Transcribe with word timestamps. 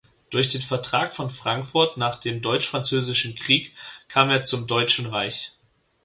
Durch 0.31 0.47
den 0.47 0.61
Vertrag 0.63 1.13
von 1.13 1.29
Frankfurt 1.29 1.95
nach 1.97 2.15
dem 2.15 2.41
Deutsch-Französischen 2.41 3.35
Krieg 3.35 3.71
kam 4.07 4.31
er 4.31 4.41
zum 4.41 4.65
Deutschen 4.65 5.05
Reich. 5.05 5.53